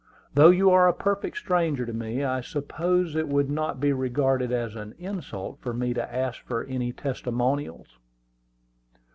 "Though 0.33 0.49
you 0.49 0.71
are 0.71 0.87
a 0.87 0.93
perfect 0.95 1.37
stranger 1.37 1.85
to 1.85 1.93
me, 1.93 2.23
I 2.23 2.41
suppose 2.41 3.15
it 3.15 3.27
would 3.27 3.51
not 3.51 3.79
be 3.79 3.93
regarded 3.93 4.51
as 4.51 4.73
an 4.75 4.95
insult 4.97 5.59
for 5.59 5.75
me 5.75 5.93
to 5.93 6.11
ask 6.15 6.41
for 6.43 6.63
any 6.63 6.91
testimonials." 6.91 7.99